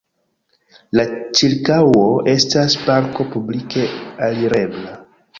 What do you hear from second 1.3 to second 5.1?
ĉirkaŭo estas parko publike alirebla.